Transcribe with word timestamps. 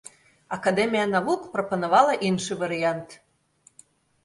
Акадэмія 0.55 1.03
навук 1.11 1.41
прапанавала 1.59 2.17
іншы 2.31 2.59
варыянт. 2.65 3.09